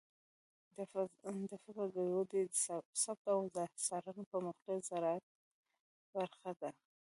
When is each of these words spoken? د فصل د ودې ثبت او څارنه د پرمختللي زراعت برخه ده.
د 0.75 0.77
فصل 1.63 1.87
د 1.95 1.97
ودې 2.15 2.41
ثبت 3.03 3.25
او 3.33 3.39
څارنه 3.85 4.23
د 4.25 4.29
پرمختللي 4.31 4.81
زراعت 4.89 5.25
برخه 6.15 6.51
ده. 6.61 6.69